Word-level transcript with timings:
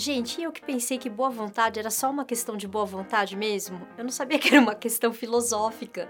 Gente, 0.00 0.40
eu 0.40 0.50
que 0.50 0.62
pensei 0.62 0.96
que 0.96 1.10
boa 1.10 1.28
vontade 1.28 1.78
era 1.78 1.90
só 1.90 2.08
uma 2.08 2.24
questão 2.24 2.56
de 2.56 2.66
boa 2.66 2.86
vontade 2.86 3.36
mesmo? 3.36 3.86
Eu 3.98 4.04
não 4.04 4.10
sabia 4.10 4.38
que 4.38 4.48
era 4.48 4.58
uma 4.58 4.74
questão 4.74 5.12
filosófica. 5.12 6.08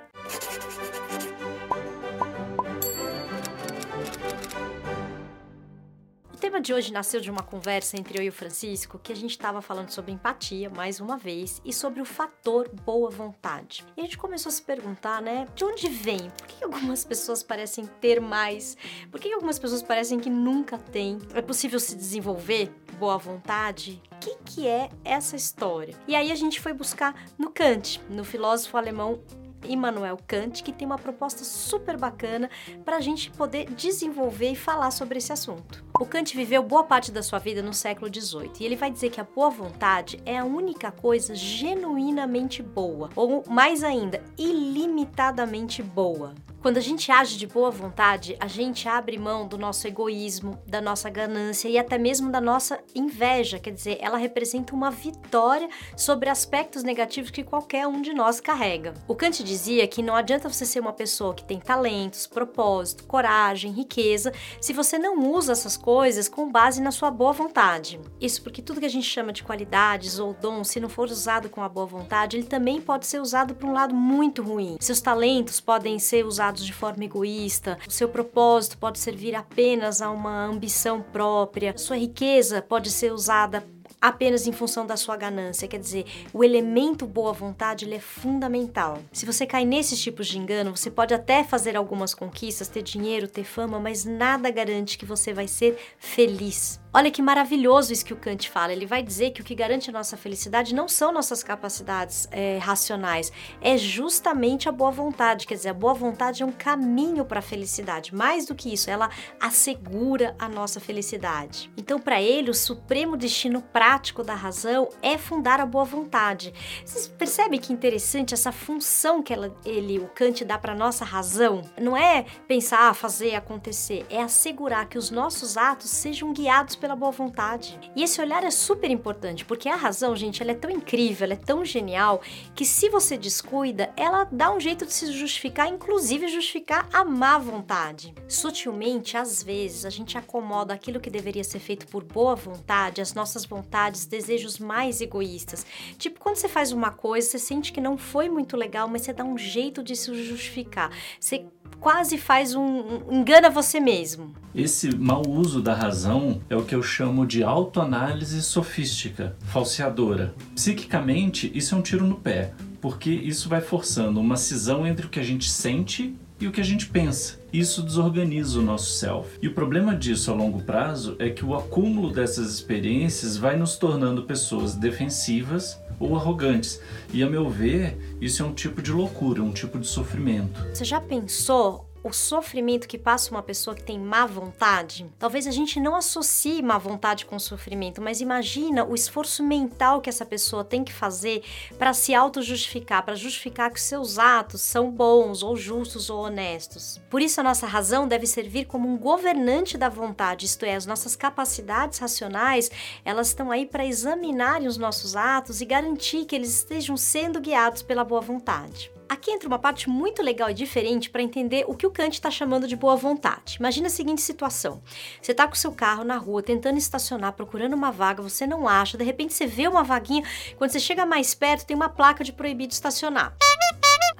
Tema 6.50 6.60
de 6.60 6.74
hoje 6.74 6.92
nasceu 6.92 7.20
de 7.20 7.30
uma 7.30 7.44
conversa 7.44 7.96
entre 7.96 8.18
eu 8.18 8.24
e 8.24 8.28
o 8.28 8.32
Francisco 8.32 8.98
que 8.98 9.12
a 9.12 9.14
gente 9.14 9.30
estava 9.30 9.62
falando 9.62 9.90
sobre 9.90 10.10
empatia, 10.10 10.68
mais 10.68 10.98
uma 10.98 11.16
vez, 11.16 11.62
e 11.64 11.72
sobre 11.72 12.00
o 12.00 12.04
fator 12.04 12.68
boa 12.84 13.08
vontade. 13.08 13.86
E 13.96 14.00
a 14.00 14.02
gente 14.02 14.18
começou 14.18 14.50
a 14.50 14.52
se 14.52 14.60
perguntar, 14.60 15.22
né, 15.22 15.46
de 15.54 15.64
onde 15.64 15.88
vem? 15.88 16.28
Por 16.28 16.48
que 16.48 16.64
algumas 16.64 17.04
pessoas 17.04 17.44
parecem 17.44 17.86
ter 18.00 18.20
mais? 18.20 18.76
Por 19.12 19.20
que 19.20 19.32
algumas 19.32 19.60
pessoas 19.60 19.80
parecem 19.80 20.18
que 20.18 20.28
nunca 20.28 20.76
têm? 20.76 21.18
É 21.34 21.40
possível 21.40 21.78
se 21.78 21.94
desenvolver 21.94 22.68
boa 22.98 23.16
vontade? 23.16 24.02
O 24.10 24.16
que, 24.18 24.34
que 24.44 24.66
é 24.66 24.88
essa 25.04 25.36
história? 25.36 25.94
E 26.08 26.16
aí 26.16 26.32
a 26.32 26.34
gente 26.34 26.60
foi 26.60 26.72
buscar 26.72 27.14
no 27.38 27.52
Kant, 27.52 28.00
no 28.10 28.24
filósofo 28.24 28.76
alemão 28.76 29.22
Immanuel 29.68 30.18
Kant, 30.26 30.64
que 30.64 30.72
tem 30.72 30.84
uma 30.84 30.98
proposta 30.98 31.44
super 31.44 31.96
bacana 31.96 32.50
para 32.84 32.96
a 32.96 33.00
gente 33.00 33.30
poder 33.30 33.70
desenvolver 33.70 34.50
e 34.50 34.56
falar 34.56 34.90
sobre 34.90 35.18
esse 35.18 35.32
assunto. 35.32 35.89
O 36.00 36.06
Kant 36.06 36.34
viveu 36.34 36.62
boa 36.62 36.82
parte 36.82 37.12
da 37.12 37.22
sua 37.22 37.38
vida 37.38 37.60
no 37.60 37.74
século 37.74 38.10
XVIII 38.10 38.52
e 38.58 38.64
ele 38.64 38.74
vai 38.74 38.90
dizer 38.90 39.10
que 39.10 39.20
a 39.20 39.24
boa 39.24 39.50
vontade 39.50 40.18
é 40.24 40.38
a 40.38 40.46
única 40.46 40.90
coisa 40.90 41.34
genuinamente 41.34 42.62
boa, 42.62 43.10
ou 43.14 43.44
mais 43.46 43.84
ainda, 43.84 44.24
ilimitadamente 44.38 45.82
boa. 45.82 46.34
Quando 46.60 46.76
a 46.76 46.80
gente 46.82 47.10
age 47.10 47.38
de 47.38 47.46
boa 47.46 47.70
vontade, 47.70 48.36
a 48.38 48.46
gente 48.46 48.86
abre 48.86 49.16
mão 49.16 49.48
do 49.48 49.56
nosso 49.56 49.88
egoísmo, 49.88 50.62
da 50.66 50.78
nossa 50.78 51.08
ganância 51.08 51.70
e 51.70 51.78
até 51.78 51.96
mesmo 51.96 52.30
da 52.30 52.38
nossa 52.38 52.78
inveja. 52.94 53.58
Quer 53.58 53.70
dizer, 53.70 53.96
ela 53.98 54.18
representa 54.18 54.74
uma 54.74 54.90
vitória 54.90 55.70
sobre 55.96 56.28
aspectos 56.28 56.82
negativos 56.82 57.30
que 57.30 57.42
qualquer 57.42 57.86
um 57.86 58.02
de 58.02 58.12
nós 58.12 58.42
carrega. 58.42 58.92
O 59.08 59.14
Kant 59.14 59.42
dizia 59.42 59.88
que 59.88 60.02
não 60.02 60.14
adianta 60.14 60.50
você 60.50 60.66
ser 60.66 60.80
uma 60.80 60.92
pessoa 60.92 61.32
que 61.32 61.44
tem 61.44 61.58
talentos, 61.58 62.26
propósito, 62.26 63.04
coragem, 63.04 63.72
riqueza, 63.72 64.30
se 64.60 64.74
você 64.74 64.98
não 64.98 65.18
usa 65.32 65.52
essas 65.52 65.78
coisas 65.78 66.28
com 66.28 66.52
base 66.52 66.82
na 66.82 66.92
sua 66.92 67.10
boa 67.10 67.32
vontade. 67.32 67.98
Isso 68.20 68.42
porque 68.42 68.60
tudo 68.60 68.80
que 68.80 68.86
a 68.86 68.90
gente 68.90 69.08
chama 69.08 69.32
de 69.32 69.42
qualidades 69.42 70.18
ou 70.18 70.34
dons, 70.34 70.68
se 70.68 70.78
não 70.78 70.90
for 70.90 71.08
usado 71.08 71.48
com 71.48 71.62
a 71.62 71.68
boa 71.70 71.86
vontade, 71.86 72.36
ele 72.36 72.46
também 72.46 72.82
pode 72.82 73.06
ser 73.06 73.18
usado 73.18 73.54
para 73.54 73.66
um 73.66 73.72
lado 73.72 73.94
muito 73.94 74.42
ruim. 74.42 74.76
Seus 74.78 75.00
talentos 75.00 75.58
podem 75.58 75.98
ser 75.98 76.26
usados 76.26 76.49
de 76.58 76.72
forma 76.72 77.04
egoísta, 77.04 77.78
o 77.86 77.90
seu 77.90 78.08
propósito 78.08 78.78
pode 78.78 78.98
servir 78.98 79.34
apenas 79.34 80.02
a 80.02 80.10
uma 80.10 80.44
ambição 80.46 81.00
própria, 81.00 81.76
sua 81.76 81.96
riqueza 81.96 82.60
pode 82.62 82.90
ser 82.90 83.12
usada 83.12 83.64
apenas 84.00 84.46
em 84.46 84.52
função 84.52 84.86
da 84.86 84.96
sua 84.96 85.16
ganância. 85.16 85.68
Quer 85.68 85.78
dizer, 85.78 86.06
o 86.32 86.42
elemento 86.42 87.06
boa 87.06 87.32
vontade 87.32 87.84
ele 87.84 87.96
é 87.96 88.00
fundamental. 88.00 88.98
Se 89.12 89.26
você 89.26 89.46
cai 89.46 89.64
nesses 89.64 90.00
tipos 90.00 90.26
de 90.26 90.38
engano, 90.38 90.76
você 90.76 90.90
pode 90.90 91.12
até 91.12 91.44
fazer 91.44 91.76
algumas 91.76 92.14
conquistas, 92.14 92.68
ter 92.68 92.82
dinheiro, 92.82 93.28
ter 93.28 93.44
fama, 93.44 93.78
mas 93.78 94.04
nada 94.04 94.50
garante 94.50 94.96
que 94.96 95.04
você 95.04 95.32
vai 95.32 95.46
ser 95.46 95.76
feliz. 95.98 96.80
Olha 96.92 97.10
que 97.10 97.22
maravilhoso 97.22 97.92
isso 97.92 98.04
que 98.04 98.12
o 98.12 98.16
Kant 98.16 98.50
fala. 98.50 98.72
Ele 98.72 98.86
vai 98.86 99.00
dizer 99.00 99.30
que 99.30 99.40
o 99.40 99.44
que 99.44 99.54
garante 99.54 99.90
a 99.90 99.92
nossa 99.92 100.16
felicidade 100.16 100.74
não 100.74 100.88
são 100.88 101.12
nossas 101.12 101.42
capacidades 101.42 102.26
é, 102.32 102.58
racionais, 102.58 103.32
é 103.60 103.76
justamente 103.76 104.68
a 104.68 104.72
boa 104.72 104.90
vontade. 104.90 105.46
Quer 105.46 105.54
dizer, 105.54 105.68
a 105.68 105.74
boa 105.74 105.94
vontade 105.94 106.42
é 106.42 106.46
um 106.46 106.50
caminho 106.50 107.24
para 107.24 107.38
a 107.38 107.42
felicidade. 107.42 108.12
Mais 108.12 108.44
do 108.44 108.56
que 108.56 108.72
isso, 108.72 108.90
ela 108.90 109.08
assegura 109.38 110.34
a 110.36 110.48
nossa 110.48 110.80
felicidade. 110.80 111.70
Então, 111.76 112.00
para 112.00 112.20
ele, 112.20 112.50
o 112.50 112.54
supremo 112.54 113.16
destino 113.16 113.62
prático 113.62 113.89
da 114.24 114.34
razão 114.34 114.88
é 115.02 115.18
fundar 115.18 115.60
a 115.60 115.66
boa 115.66 115.84
vontade. 115.84 116.54
Vocês 116.84 117.08
percebem 117.08 117.58
que 117.58 117.72
interessante 117.72 118.32
essa 118.32 118.52
função 118.52 119.20
que 119.20 119.32
ela, 119.32 119.52
ele, 119.64 119.98
o 119.98 120.06
Kant, 120.06 120.44
dá 120.44 120.56
para 120.56 120.76
nossa 120.76 121.04
razão? 121.04 121.62
Não 121.76 121.96
é 121.96 122.24
pensar, 122.46 122.94
fazer, 122.94 123.34
acontecer, 123.34 124.06
é 124.08 124.22
assegurar 124.22 124.88
que 124.88 124.96
os 124.96 125.10
nossos 125.10 125.56
atos 125.56 125.90
sejam 125.90 126.32
guiados 126.32 126.76
pela 126.76 126.94
boa 126.94 127.10
vontade. 127.10 127.78
E 127.96 128.04
esse 128.04 128.20
olhar 128.20 128.44
é 128.44 128.50
super 128.52 128.88
importante, 128.92 129.44
porque 129.44 129.68
a 129.68 129.74
razão, 129.74 130.14
gente, 130.14 130.40
ela 130.40 130.52
é 130.52 130.54
tão 130.54 130.70
incrível, 130.70 131.24
ela 131.24 131.34
é 131.34 131.36
tão 131.36 131.64
genial, 131.64 132.22
que 132.54 132.64
se 132.64 132.88
você 132.88 133.18
descuida, 133.18 133.92
ela 133.96 134.28
dá 134.30 134.54
um 134.54 134.60
jeito 134.60 134.86
de 134.86 134.92
se 134.92 135.10
justificar, 135.12 135.66
inclusive 135.66 136.28
justificar 136.28 136.88
a 136.92 137.04
má 137.04 137.38
vontade. 137.38 138.14
Sutilmente, 138.28 139.16
às 139.16 139.42
vezes, 139.42 139.84
a 139.84 139.90
gente 139.90 140.16
acomoda 140.16 140.72
aquilo 140.72 141.00
que 141.00 141.10
deveria 141.10 141.42
ser 141.42 141.58
feito 141.58 141.88
por 141.88 142.04
boa 142.04 142.36
vontade, 142.36 143.00
as 143.00 143.14
nossas 143.14 143.44
vontades, 143.44 143.79
desejos 143.88 144.58
mais 144.58 145.00
egoístas. 145.00 145.64
Tipo, 145.96 146.20
quando 146.20 146.36
você 146.36 146.48
faz 146.48 146.72
uma 146.72 146.90
coisa, 146.90 147.28
você 147.28 147.38
sente 147.38 147.72
que 147.72 147.80
não 147.80 147.96
foi 147.96 148.28
muito 148.28 148.56
legal, 148.56 148.88
mas 148.88 149.02
você 149.02 149.12
dá 149.12 149.24
um 149.24 149.38
jeito 149.38 149.82
de 149.82 149.96
se 149.96 150.12
justificar. 150.24 150.90
Você 151.18 151.44
quase 151.78 152.18
faz 152.18 152.54
um, 152.54 152.62
um 153.08 153.20
engana 153.20 153.48
você 153.48 153.80
mesmo. 153.80 154.34
Esse 154.54 154.94
mau 154.94 155.22
uso 155.26 155.62
da 155.62 155.74
razão 155.74 156.40
é 156.50 156.56
o 156.56 156.64
que 156.64 156.74
eu 156.74 156.82
chamo 156.82 157.26
de 157.26 157.42
autoanálise 157.42 158.42
sofística, 158.42 159.36
falseadora. 159.46 160.34
Psiquicamente, 160.54 161.50
isso 161.54 161.74
é 161.74 161.78
um 161.78 161.82
tiro 161.82 162.04
no 162.04 162.16
pé, 162.16 162.52
porque 162.80 163.10
isso 163.10 163.48
vai 163.48 163.60
forçando 163.60 164.20
uma 164.20 164.36
cisão 164.36 164.86
entre 164.86 165.06
o 165.06 165.08
que 165.08 165.20
a 165.20 165.24
gente 165.24 165.48
sente 165.48 166.14
e 166.40 166.46
o 166.46 166.52
que 166.52 166.60
a 166.60 166.64
gente 166.64 166.86
pensa. 166.86 167.38
Isso 167.52 167.82
desorganiza 167.82 168.58
o 168.58 168.62
nosso 168.62 168.92
self. 168.92 169.38
E 169.42 169.48
o 169.48 169.54
problema 169.54 169.94
disso 169.94 170.30
a 170.30 170.34
longo 170.34 170.62
prazo 170.62 171.16
é 171.18 171.28
que 171.28 171.44
o 171.44 171.54
acúmulo 171.54 172.10
dessas 172.10 172.50
experiências 172.52 173.36
vai 173.36 173.56
nos 173.56 173.76
tornando 173.76 174.22
pessoas 174.22 174.74
defensivas 174.74 175.78
ou 175.98 176.16
arrogantes. 176.16 176.80
E 177.12 177.22
a 177.22 177.28
meu 177.28 177.50
ver, 177.50 177.98
isso 178.20 178.42
é 178.42 178.46
um 178.46 178.54
tipo 178.54 178.80
de 178.80 178.90
loucura, 178.90 179.42
um 179.42 179.52
tipo 179.52 179.78
de 179.78 179.86
sofrimento. 179.86 180.64
Você 180.72 180.84
já 180.84 181.00
pensou 181.00 181.89
o 182.02 182.12
sofrimento 182.12 182.88
que 182.88 182.96
passa 182.96 183.30
uma 183.30 183.42
pessoa 183.42 183.74
que 183.74 183.82
tem 183.82 183.98
má 183.98 184.24
vontade, 184.26 185.10
talvez 185.18 185.46
a 185.46 185.50
gente 185.50 185.78
não 185.78 185.94
associe 185.94 186.62
má 186.62 186.78
vontade 186.78 187.26
com 187.26 187.38
sofrimento, 187.38 188.00
mas 188.00 188.20
imagina 188.20 188.84
o 188.84 188.94
esforço 188.94 189.42
mental 189.42 190.00
que 190.00 190.08
essa 190.08 190.24
pessoa 190.24 190.64
tem 190.64 190.82
que 190.82 190.92
fazer 190.92 191.42
para 191.78 191.92
se 191.92 192.14
auto-justificar, 192.14 193.04
para 193.04 193.14
justificar 193.14 193.70
que 193.70 193.78
os 193.78 193.84
seus 193.84 194.18
atos 194.18 194.62
são 194.62 194.90
bons, 194.90 195.42
ou 195.42 195.56
justos, 195.56 196.08
ou 196.08 196.24
honestos. 196.24 197.00
Por 197.10 197.20
isso, 197.20 197.40
a 197.40 197.44
nossa 197.44 197.66
razão 197.66 198.08
deve 198.08 198.26
servir 198.26 198.64
como 198.64 198.88
um 198.88 198.96
governante 198.96 199.76
da 199.76 199.88
vontade, 199.88 200.46
isto 200.46 200.64
é, 200.64 200.74
as 200.74 200.86
nossas 200.86 201.14
capacidades 201.14 201.98
racionais, 201.98 202.70
elas 203.04 203.28
estão 203.28 203.50
aí 203.50 203.66
para 203.66 203.84
examinarem 203.84 204.68
os 204.68 204.76
nossos 204.76 205.16
atos 205.16 205.60
e 205.60 205.66
garantir 205.66 206.24
que 206.24 206.34
eles 206.34 206.54
estejam 206.54 206.96
sendo 206.96 207.40
guiados 207.40 207.82
pela 207.82 208.04
boa 208.04 208.20
vontade. 208.20 208.90
Aqui 209.10 209.32
entra 209.32 209.48
uma 209.48 209.58
parte 209.58 209.90
muito 209.90 210.22
legal 210.22 210.50
e 210.50 210.54
diferente 210.54 211.10
para 211.10 211.20
entender 211.20 211.64
o 211.66 211.74
que 211.74 211.84
o 211.84 211.90
Kant 211.90 212.14
está 212.14 212.30
chamando 212.30 212.68
de 212.68 212.76
boa 212.76 212.94
vontade. 212.94 213.56
Imagina 213.58 213.88
a 213.88 213.90
seguinte 213.90 214.22
situação: 214.22 214.80
você 215.20 215.32
está 215.32 215.48
com 215.48 215.56
seu 215.56 215.72
carro 215.72 216.04
na 216.04 216.16
rua 216.16 216.40
tentando 216.40 216.78
estacionar, 216.78 217.32
procurando 217.32 217.74
uma 217.74 217.90
vaga, 217.90 218.22
você 218.22 218.46
não 218.46 218.68
acha, 218.68 218.96
de 218.96 219.02
repente 219.02 219.34
você 219.34 219.48
vê 219.48 219.66
uma 219.66 219.82
vaguinha, 219.82 220.22
quando 220.56 220.70
você 220.70 220.78
chega 220.78 221.04
mais 221.04 221.34
perto 221.34 221.66
tem 221.66 221.74
uma 221.74 221.88
placa 221.88 222.22
de 222.22 222.32
proibido 222.32 222.72
estacionar. 222.72 223.36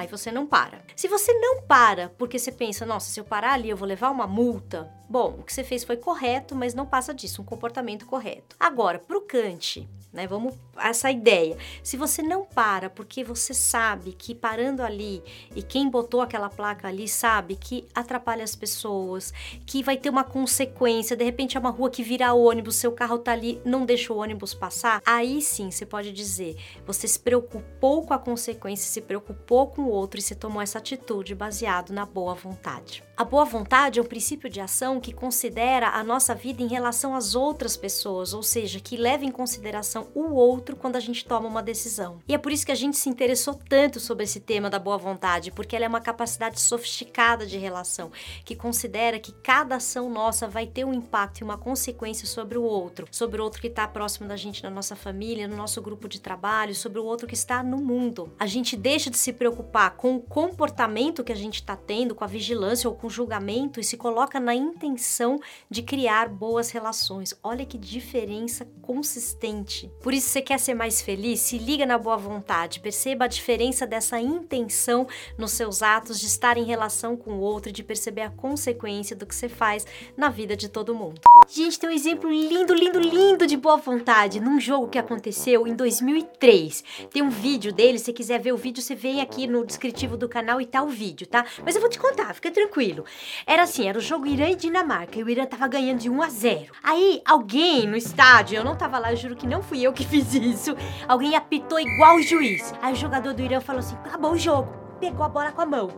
Aí 0.00 0.06
você 0.06 0.33
não 0.33 0.47
para. 0.47 0.83
Se 0.97 1.09
você 1.09 1.31
não 1.34 1.61
para 1.61 2.09
porque 2.16 2.38
você 2.38 2.50
pensa, 2.50 2.87
nossa, 2.87 3.11
se 3.11 3.21
eu 3.21 3.25
parar 3.25 3.53
ali 3.53 3.69
eu 3.69 3.77
vou 3.77 3.87
levar 3.87 4.09
uma 4.09 4.27
multa. 4.27 4.91
Bom, 5.06 5.37
o 5.38 5.43
que 5.43 5.53
você 5.53 5.62
fez 5.62 5.84
foi 5.84 5.99
correto, 5.99 6.56
mas 6.56 6.72
não 6.72 6.87
passa 6.87 7.12
disso, 7.12 7.43
um 7.43 7.44
comportamento 7.44 8.06
correto. 8.06 8.56
Agora, 8.59 8.99
pro 8.99 9.21
Kant, 9.21 9.87
né? 10.12 10.27
Vamos 10.27 10.55
essa 10.77 11.10
ideia. 11.10 11.56
Se 11.83 11.97
você 11.97 12.22
não 12.22 12.44
para 12.44 12.91
porque 12.91 13.22
você 13.22 13.55
sabe 13.55 14.12
que 14.12 14.34
parando 14.34 14.83
ali 14.83 15.22
e 15.55 15.62
quem 15.62 15.89
botou 15.89 16.21
aquela 16.21 16.49
placa 16.49 16.89
ali 16.89 17.06
sabe 17.06 17.55
que 17.55 17.87
atrapalha 17.94 18.43
as 18.43 18.56
pessoas, 18.56 19.33
que 19.66 19.83
vai 19.83 19.97
ter 19.97 20.10
uma 20.10 20.25
consequência, 20.25 21.16
de 21.16 21.25
repente 21.25 21.56
é 21.56 21.60
uma 21.60 21.71
rua 21.71 21.91
que 21.91 22.03
vira 22.03 22.33
ônibus, 22.33 22.77
seu 22.77 22.93
carro 22.93 23.19
tá 23.19 23.33
ali, 23.33 23.60
não 23.65 23.84
deixa 23.84 24.12
o 24.12 24.16
ônibus 24.16 24.55
passar, 24.55 25.03
aí 25.05 25.41
sim 25.41 25.71
você 25.71 25.86
pode 25.86 26.13
dizer, 26.13 26.57
você 26.86 27.07
se 27.07 27.19
preocupou 27.19 28.04
com 28.04 28.15
a 28.15 28.19
consequência, 28.19 28.91
se 28.91 29.01
preocupou 29.01 29.69
com 29.69 29.83
outro 29.91 30.19
e 30.19 30.22
você 30.22 30.34
tomou 30.34 30.63
essa 30.63 30.78
atitude 30.78 31.34
baseado 31.34 31.91
na 31.91 32.07
boa 32.07 32.34
vontade. 32.34 33.03
A 33.21 33.25
boa 33.25 33.45
vontade 33.45 33.98
é 33.98 34.03
um 34.03 34.07
princípio 34.07 34.48
de 34.48 34.63
ação 34.63 34.98
que 34.98 35.13
considera 35.13 35.91
a 35.91 36.03
nossa 36.03 36.34
vida 36.34 36.63
em 36.63 36.66
relação 36.66 37.15
às 37.15 37.34
outras 37.34 37.77
pessoas, 37.77 38.33
ou 38.33 38.42
seja, 38.42 38.81
que 38.81 38.97
leva 38.97 39.27
em 39.27 39.31
consideração 39.31 40.09
o 40.15 40.33
outro 40.33 40.75
quando 40.75 40.97
a 40.97 41.01
gente 41.01 41.27
toma 41.27 41.47
uma 41.47 41.63
decisão. 41.63 42.19
E 42.27 42.33
é 42.33 42.39
por 42.39 42.51
isso 42.51 42.65
que 42.65 42.72
a 42.72 42.75
gente 42.75 42.97
se 42.97 43.10
interessou 43.10 43.53
tanto 43.69 44.01
sobre 44.01 44.25
esse 44.25 44.41
tema 44.41 44.71
da 44.71 44.78
boa 44.78 44.97
vontade, 44.97 45.51
porque 45.51 45.77
ela 45.77 45.84
é 45.84 45.89
uma 45.89 46.01
capacidade 46.01 46.59
sofisticada 46.59 47.45
de 47.45 47.59
relação, 47.59 48.10
que 48.43 48.57
considera 48.57 49.19
que 49.19 49.33
cada 49.33 49.77
ação 49.77 50.09
nossa 50.09 50.48
vai 50.48 50.66
ter 50.66 50.86
um 50.86 50.95
impacto 50.95 51.41
e 51.41 51.45
uma 51.45 51.59
consequência 51.59 52.27
sobre 52.27 52.57
o 52.57 52.63
outro, 52.63 53.07
sobre 53.10 53.39
o 53.41 53.45
outro 53.45 53.60
que 53.60 53.66
está 53.66 53.86
próximo 53.86 54.28
da 54.28 54.36
gente 54.36 54.63
na 54.63 54.71
nossa 54.71 54.97
família, 54.97 55.47
no 55.47 55.57
nosso 55.57 55.83
grupo 55.83 56.09
de 56.09 56.22
trabalho, 56.22 56.75
sobre 56.75 56.98
o 56.98 57.04
outro 57.04 57.27
que 57.27 57.34
está 57.34 57.63
no 57.63 57.77
mundo. 57.77 58.33
A 58.39 58.47
gente 58.47 58.78
deixa 58.78 59.10
de 59.10 59.19
se 59.19 59.31
preocupar 59.31 59.79
com 59.88 60.16
o 60.16 60.21
comportamento 60.21 61.24
que 61.24 61.32
a 61.32 61.36
gente 61.36 61.54
está 61.54 61.74
tendo, 61.74 62.15
com 62.15 62.24
a 62.24 62.27
vigilância 62.27 62.91
ou 62.91 62.94
com 62.94 63.06
o 63.06 63.10
julgamento 63.10 63.80
e 63.80 63.84
se 63.84 63.97
coloca 63.97 64.38
na 64.38 64.54
intenção 64.54 64.91
intenção 64.91 65.38
de 65.68 65.82
criar 65.82 66.28
boas 66.28 66.71
relações. 66.71 67.34
Olha 67.42 67.65
que 67.65 67.78
diferença 67.78 68.66
consistente. 68.82 69.91
Por 70.03 70.12
isso, 70.12 70.28
você 70.28 70.42
quer 70.42 70.59
ser 70.59 70.74
mais 70.74 71.00
feliz? 71.00 71.41
Se 71.41 71.59
liga 71.59 71.86
na 71.86 71.98
boa 71.98 72.16
vontade, 72.16 72.80
perceba 72.80 73.27
a 73.27 73.28
diferença 73.28 73.86
dessa 73.86 74.21
intenção 74.21 75.06
nos 75.38 75.53
seus 75.53 75.83
atos 75.83 76.18
de 76.18 76.26
estar 76.26 76.56
em 76.56 76.65
relação 76.65 77.16
com 77.16 77.33
o 77.33 77.41
outro, 77.41 77.71
de 77.71 77.83
perceber 77.83 78.22
a 78.22 78.30
consequência 78.30 79.15
do 79.15 79.26
que 79.26 79.34
você 79.34 79.48
faz 79.48 79.86
na 80.16 80.28
vida 80.28 80.56
de 80.56 80.68
todo 80.68 80.94
mundo. 80.94 81.21
Gente, 81.48 81.78
tem 81.78 81.91
um 81.91 81.92
exemplo 81.92 82.30
lindo, 82.30 82.74
lindo, 82.74 82.98
lindo 82.98 83.47
de 83.47 83.56
boa 83.56 83.76
vontade 83.76 84.41
num 84.41 84.60
jogo 84.60 84.88
que 84.88 84.98
aconteceu 84.98 85.66
em 85.66 85.74
2003. 85.74 86.84
Tem 87.12 87.22
um 87.22 87.30
vídeo 87.30 87.72
dele, 87.72 87.98
se 87.98 88.12
quiser 88.12 88.41
ver 88.41 88.53
o 88.53 88.56
vídeo, 88.56 88.83
você 88.83 88.94
vem 88.94 89.21
aqui 89.21 89.47
no 89.47 89.59
descritivo 89.65 90.16
do 90.16 90.28
canal 90.28 90.60
e 90.60 90.66
tá 90.66 90.83
o 90.83 90.89
vídeo, 90.89 91.27
tá? 91.27 91.45
Mas 91.65 91.74
eu 91.74 91.80
vou 91.80 91.91
te 91.91 91.98
contar, 91.98 92.34
fica 92.34 92.51
tranquilo. 92.51 93.04
Era 93.47 93.62
assim, 93.62 93.89
era 93.89 93.98
o 93.98 94.01
jogo 94.01 94.27
Irã 94.27 94.48
e 94.48 94.54
Dinamarca 94.54 95.18
e 95.18 95.22
o 95.22 95.28
Irã 95.28 95.47
tava 95.47 95.66
ganhando 95.68 95.98
de 95.98 96.10
1 96.10 96.22
a 96.22 96.28
0. 96.28 96.72
Aí, 96.83 97.22
alguém 97.24 97.86
no 97.86 97.97
estádio, 97.97 98.57
eu 98.57 98.65
não 98.65 98.77
tava 98.77 98.98
lá, 98.98 99.12
eu 99.12 99.16
juro 99.16 99.36
que 99.36 99.47
não 99.47 99.62
fui 99.62 99.83
eu 99.83 99.92
que 99.92 100.04
fiz 100.07 100.34
isso, 100.34 100.77
alguém 101.07 101.36
apitou 101.36 101.78
igual 101.78 102.16
o 102.16 102.22
juiz. 102.22 102.72
Aí 102.80 102.92
o 102.92 102.97
jogador 102.97 103.34
do 103.34 103.42
Irã 103.42 103.60
falou 103.60 103.80
assim: 103.80 103.97
acabou 104.04 104.33
o 104.33 104.39
jogo. 104.39 104.72
Pegou 105.01 105.24
a 105.24 105.28
bola 105.28 105.51
com 105.51 105.62
a 105.62 105.66
mão. 105.66 105.89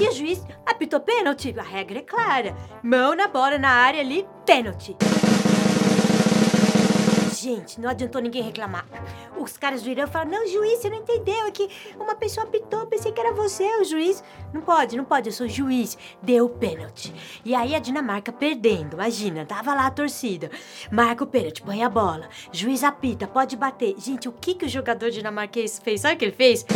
E 0.00 0.08
o 0.08 0.12
juiz 0.12 0.44
apitou 0.64 1.00
pênalti. 1.00 1.54
A 1.58 1.62
regra 1.62 1.98
é 1.98 2.02
clara: 2.02 2.54
mão 2.82 3.16
na 3.16 3.26
bola 3.26 3.58
na 3.58 3.70
área 3.70 4.00
ali, 4.00 4.26
pênalti. 4.44 4.96
Gente, 7.40 7.80
não 7.80 7.88
adiantou 7.88 8.20
ninguém 8.20 8.42
reclamar. 8.42 8.84
Os 9.38 9.56
caras 9.56 9.82
do 9.82 9.88
Irã 9.88 10.08
falaram: 10.08 10.32
Não, 10.32 10.48
juiz, 10.48 10.80
você 10.80 10.90
não 10.90 10.96
entendeu. 10.96 11.46
É 11.46 11.50
que 11.52 11.68
uma 11.96 12.16
pessoa 12.16 12.44
apitou, 12.44 12.84
pensei 12.86 13.12
que 13.12 13.20
era 13.20 13.32
você, 13.32 13.64
o 13.80 13.84
juiz. 13.84 14.24
Não 14.52 14.60
pode, 14.60 14.96
não 14.96 15.04
pode, 15.04 15.28
eu 15.28 15.32
sou 15.32 15.46
juiz. 15.46 15.96
Deu 16.20 16.46
o 16.46 16.48
pênalti. 16.48 17.14
E 17.44 17.54
aí 17.54 17.76
a 17.76 17.78
Dinamarca 17.78 18.32
perdendo, 18.32 18.94
imagina, 18.94 19.46
tava 19.46 19.72
lá 19.72 19.86
a 19.86 19.90
torcida. 19.90 20.50
Marca 20.90 21.22
o 21.22 21.26
pênalti, 21.28 21.62
põe 21.62 21.84
a 21.84 21.88
bola. 21.88 22.28
Juiz 22.50 22.82
apita, 22.82 23.28
pode 23.28 23.56
bater. 23.56 23.94
Gente, 23.98 24.28
o 24.28 24.32
que, 24.32 24.54
que 24.54 24.66
o 24.66 24.68
jogador 24.68 25.10
dinamarquês 25.10 25.78
fez? 25.78 26.00
Sabe 26.00 26.14
o 26.14 26.18
que 26.18 26.24
ele 26.24 26.32
fez? 26.32 26.66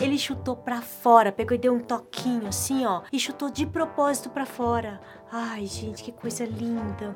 Ele 0.00 0.16
chutou 0.16 0.56
pra 0.56 0.80
fora, 0.80 1.30
pegou 1.30 1.54
e 1.54 1.58
deu 1.58 1.74
um 1.74 1.80
toquinho 1.80 2.46
assim, 2.46 2.86
ó, 2.86 3.02
e 3.12 3.18
chutou 3.18 3.50
de 3.50 3.66
propósito 3.66 4.30
pra 4.30 4.46
fora. 4.46 5.00
Ai, 5.30 5.66
gente, 5.66 6.02
que 6.02 6.12
coisa 6.12 6.46
linda. 6.46 7.14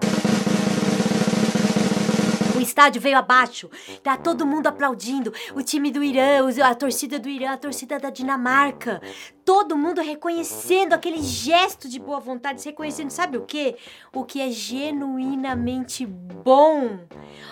O 2.57 2.61
estádio 2.61 3.01
veio 3.01 3.17
abaixo, 3.17 3.71
tá 4.03 4.17
todo 4.17 4.47
mundo 4.47 4.67
aplaudindo. 4.67 5.33
O 5.55 5.63
time 5.63 5.91
do 5.91 6.03
Irã, 6.03 6.41
a 6.65 6.75
torcida 6.75 7.19
do 7.19 7.29
Irã, 7.29 7.53
a 7.53 7.57
torcida 7.57 7.99
da 7.99 8.11
Dinamarca. 8.11 9.01
Todo 9.45 9.77
mundo 9.77 10.01
reconhecendo 10.01 10.93
aquele 10.93 11.21
gesto 11.23 11.89
de 11.89 11.99
boa 11.99 12.21
vontade, 12.21 12.65
reconhecendo, 12.65 13.11
sabe 13.11 13.37
o 13.37 13.43
que? 13.43 13.77
O 14.13 14.25
que 14.25 14.41
é 14.41 14.51
genuinamente 14.51 16.07
bom. 16.07 17.01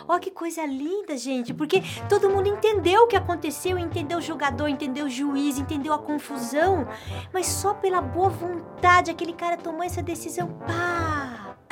Ó, 0.06 0.18
que 0.18 0.30
coisa 0.30 0.64
linda, 0.66 1.16
gente, 1.16 1.54
porque 1.54 1.82
todo 2.08 2.30
mundo 2.30 2.48
entendeu 2.48 3.02
o 3.02 3.06
que 3.06 3.16
aconteceu, 3.16 3.78
entendeu 3.78 4.18
o 4.18 4.22
jogador, 4.22 4.68
entendeu 4.68 5.06
o 5.06 5.10
juiz, 5.10 5.58
entendeu 5.58 5.92
a 5.92 5.98
confusão, 5.98 6.86
mas 7.32 7.46
só 7.46 7.74
pela 7.74 8.00
boa 8.00 8.28
vontade 8.28 9.10
aquele 9.10 9.32
cara 9.32 9.56
tomou 9.56 9.82
essa 9.82 10.02
decisão. 10.02 10.48
Pá! 10.66 10.99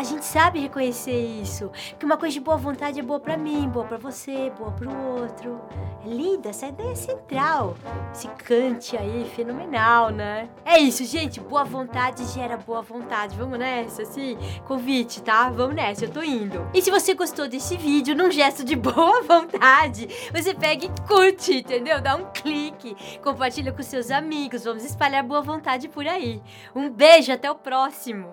A 0.01 0.05
gente 0.05 0.25
sabe 0.25 0.61
reconhecer 0.61 1.19
isso, 1.43 1.73
que 1.99 2.07
uma 2.07 2.17
coisa 2.17 2.33
de 2.33 2.39
boa 2.39 2.57
vontade 2.57 3.01
é 3.01 3.03
boa 3.03 3.19
para 3.19 3.37
mim, 3.37 3.69
boa 3.69 3.85
para 3.85 3.97
você, 3.99 4.49
boa 4.57 4.71
para 4.71 4.89
o 4.89 5.23
outro. 5.23 5.61
É 6.07 6.09
linda, 6.09 6.51
essa 6.51 6.69
ideia 6.69 6.93
é 6.93 6.95
central. 6.95 7.77
Esse 8.15 8.29
cante 8.29 8.97
aí, 8.97 9.29
fenomenal, 9.35 10.11
né? 10.11 10.49
É 10.65 10.79
isso, 10.79 11.05
gente, 11.05 11.41
boa 11.41 11.65
vontade 11.65 12.25
gera 12.27 12.57
boa 12.57 12.81
vontade. 12.81 13.37
Vamos 13.37 13.59
nessa, 13.59 14.03
assim? 14.03 14.39
Convite, 14.69 15.21
tá? 15.21 15.51
Vamos 15.51 15.75
nessa, 15.75 16.05
eu 16.05 16.11
tô 16.13 16.23
indo. 16.23 16.65
E 16.73 16.81
se 16.81 16.93
você 16.93 17.13
gostou 17.15 17.49
desse 17.49 17.77
vídeo, 17.77 18.15
num 18.15 18.31
gesto 18.31 18.63
de 18.63 18.77
boa 18.79 19.21
vontade, 19.23 20.07
você 20.33 20.55
pega 20.55 20.87
e 20.87 20.91
curte, 21.09 21.57
entendeu? 21.57 22.01
Dá 22.01 22.15
um 22.15 22.27
clique, 22.27 22.97
compartilha 23.21 23.73
com 23.73 23.83
seus 23.83 24.13
amigos, 24.13 24.63
vamos 24.63 24.85
espalhar 24.85 25.25
boa 25.25 25.43
vontade 25.43 25.89
por 25.89 26.07
aí. 26.07 26.41
Um 26.73 26.89
beijo, 26.89 27.33
até 27.33 27.51
o 27.51 27.57
próximo. 27.57 28.29